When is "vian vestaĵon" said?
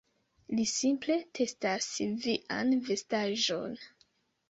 2.27-3.81